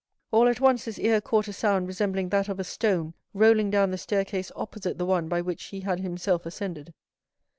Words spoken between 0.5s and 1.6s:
once his ear caught a